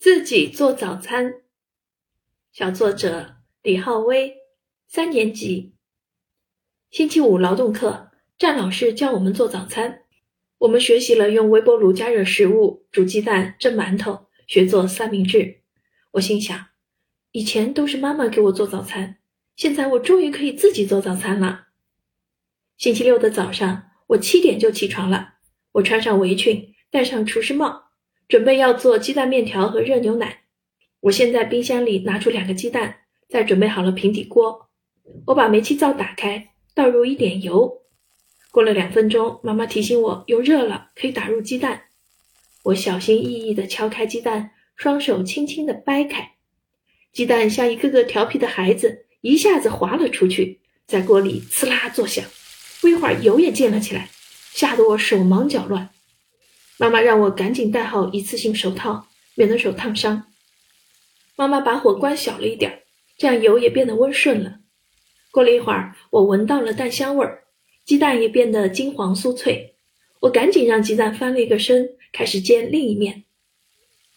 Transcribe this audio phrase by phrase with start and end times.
[0.00, 1.42] 自己做早餐。
[2.52, 4.34] 小作者李浩威，
[4.88, 5.74] 三年级。
[6.90, 10.04] 星期五劳动课，战老师教我们做早餐。
[10.56, 15.60] 我们学习了用微波炉加热食物、煮鸡蛋、蒸馒头，学做三明治。
[16.12, 16.68] 我心想，
[17.32, 19.18] 以前都是妈妈给我做早餐，
[19.54, 21.66] 现在我终于可以自己做早餐了。
[22.78, 25.34] 星期六的早上，我七点就起床了。
[25.72, 27.89] 我穿上围裙，戴上厨师帽。
[28.30, 30.42] 准备要做鸡蛋面条和热牛奶。
[31.00, 34.68] 我先在冰箱里拿出两个鸡蛋，再准备好了平底锅。
[35.26, 37.82] 我把煤气灶打开，倒入一点油。
[38.52, 41.86] 过了两分钟，妈妈提醒我油热了，可以打入鸡蛋。
[42.62, 46.34] 我小心翼翼地敲开鸡蛋，双手轻轻地掰开，
[47.12, 52.24] 鸡蛋像一个个调皮的孩子，一下子滑了出去，在锅里呲啦作响。
[52.80, 54.08] 不一会儿，油也溅了起来，
[54.52, 55.90] 吓得我手忙脚乱。
[56.80, 60.32] 妈妈让我赶紧戴好一次性手套，免得手烫伤。
[61.36, 62.84] 妈妈把火关小了一点，
[63.18, 64.60] 这样油也变得温顺了。
[65.30, 67.42] 过了一会儿，我闻到了蛋香味儿，
[67.84, 69.74] 鸡蛋也变得金黄酥脆。
[70.20, 73.24] 我赶紧让鸡蛋翻了一个身，开始煎另一面。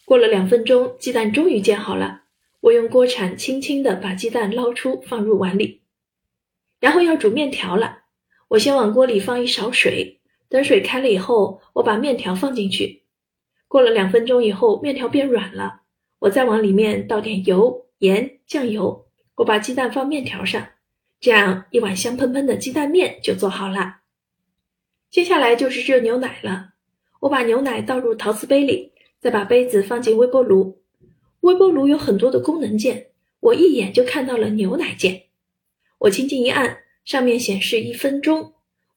[0.05, 2.21] 过了两分钟，鸡蛋终于煎好了。
[2.61, 5.81] 我用锅铲轻轻地把鸡蛋捞出，放入碗里。
[6.79, 8.03] 然后要煮面条了，
[8.47, 10.21] 我先往锅里放一勺水。
[10.53, 13.01] 等水开了以后，我把面条放进去。
[13.67, 15.81] 过了两分钟以后，面条变软了。
[16.19, 19.07] 我再往里面倒点油、盐、酱油。
[19.37, 20.63] 我把鸡蛋放面条上，
[21.19, 24.01] 这样一碗香喷喷的鸡蛋面就做好了。
[25.09, 26.73] 接下来就是热牛奶了。
[27.21, 30.83] 我把牛奶倒入陶瓷杯里，再把杯子放进微波炉。
[31.39, 33.07] 微波炉有很多的功能键，
[33.39, 35.23] 我一眼就看到了牛奶键。
[35.97, 38.53] 我轻轻一按，上面显示一分钟。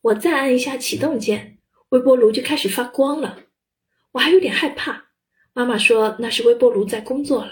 [0.06, 3.40] 我再按一下启动键，微波炉就开始发光了。
[4.12, 5.06] 我还有点害怕，
[5.52, 7.50] 妈妈说那是微波炉在工作了。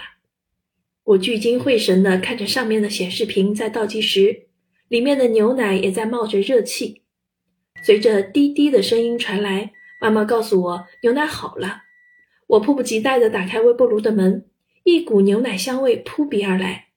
[1.02, 4.46] 我聚精会神地看着上面的显示屏在倒计时，
[4.86, 7.02] 里面的牛奶也在冒着热气。
[7.82, 11.82] 随着滴滴的声音传来，妈妈告诉我牛奶好了。
[12.46, 14.48] 我迫不及待地打开微波炉的门，
[14.84, 16.90] 一股牛奶香味扑鼻而来，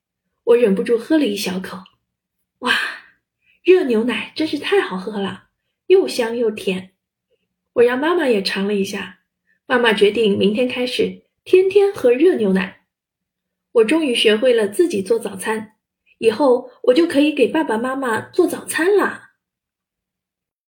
[0.44, 1.80] 我忍不住喝了一小口。
[2.60, 2.74] 哇，
[3.64, 5.46] 热牛奶真是太好喝了！
[5.88, 6.92] 又香又甜，
[7.74, 9.20] 我让妈妈也尝了一下。
[9.66, 12.86] 妈妈决定明天开始天天喝热牛奶。
[13.74, 15.74] 我终于学会了自己做早餐，
[16.20, 19.27] 以后我就可以给爸爸妈妈做早餐啦。